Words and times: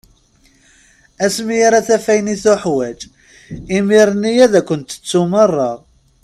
Asmi 1.25 1.57
ara 1.67 1.85
taf 1.87 2.05
ayen 2.13 2.33
i 2.33 2.37
tuḥwaǧ, 2.43 2.99
imir-nni 3.77 4.33
ad 4.45 4.53
ken-tettu 4.67 5.21
meṛṛa. 5.31 5.71